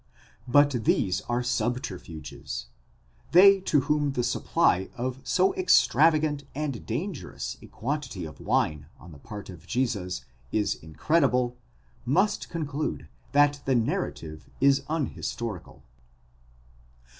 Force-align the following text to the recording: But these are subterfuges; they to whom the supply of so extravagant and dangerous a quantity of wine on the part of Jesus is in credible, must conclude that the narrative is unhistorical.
But 0.47 0.85
these 0.85 1.21
are 1.29 1.43
subterfuges; 1.43 2.65
they 3.33 3.59
to 3.61 3.81
whom 3.81 4.13
the 4.13 4.23
supply 4.23 4.89
of 4.97 5.19
so 5.23 5.53
extravagant 5.53 6.43
and 6.55 6.83
dangerous 6.87 7.55
a 7.61 7.67
quantity 7.67 8.25
of 8.25 8.39
wine 8.39 8.87
on 8.99 9.11
the 9.11 9.19
part 9.19 9.51
of 9.51 9.67
Jesus 9.67 10.25
is 10.51 10.73
in 10.73 10.95
credible, 10.95 11.55
must 12.03 12.49
conclude 12.49 13.09
that 13.33 13.61
the 13.65 13.75
narrative 13.75 14.49
is 14.59 14.81
unhistorical. 14.89 15.83